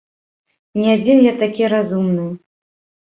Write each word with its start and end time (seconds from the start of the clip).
Не 0.79 0.89
адзін 0.97 1.17
я 1.25 1.33
такі 1.43 1.71
разумны. 1.77 2.27